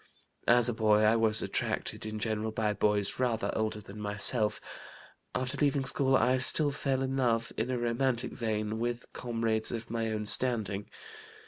[0.47, 4.59] "As a boy I was attracted in general by boys rather older than myself;
[5.35, 9.91] after leaving school I still fell in love, in a romantic vein, with comrades of
[9.91, 10.89] my own standing.